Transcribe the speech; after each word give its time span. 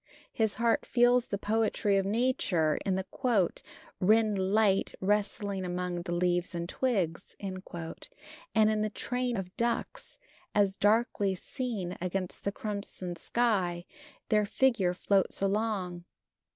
His 0.33 0.55
heart 0.55 0.83
feels 0.83 1.27
the 1.27 1.37
poetry 1.37 1.95
of 1.95 2.07
nature 2.07 2.79
in 2.87 2.95
the 2.95 3.05
"wren 3.99 4.33
light 4.35 4.95
rustling 4.99 5.63
among 5.63 6.01
the 6.01 6.11
leaves 6.11 6.55
and 6.55 6.67
twigs," 6.67 7.35
and 7.39 7.59
in 8.55 8.81
the 8.81 8.89
train 8.89 9.37
of 9.37 9.55
ducks 9.57 10.17
as, 10.55 10.75
Darkly 10.75 11.35
seen 11.35 11.97
against 12.01 12.45
the 12.45 12.51
crimson 12.51 13.15
sky, 13.15 13.85
Their 14.29 14.47
figure 14.47 14.95
floats 14.95 15.39
along. 15.39 16.05